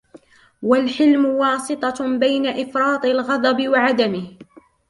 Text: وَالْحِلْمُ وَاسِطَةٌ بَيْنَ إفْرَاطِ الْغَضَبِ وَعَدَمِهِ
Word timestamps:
وَالْحِلْمُ 0.61 1.25
وَاسِطَةٌ 1.25 2.17
بَيْنَ 2.17 2.45
إفْرَاطِ 2.47 3.05
الْغَضَبِ 3.05 3.67
وَعَدَمِهِ 3.67 4.37